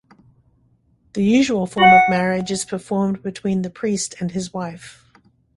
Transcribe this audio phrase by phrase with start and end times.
[1.13, 5.05] The usual form of marriage is performed between the priest and his wife.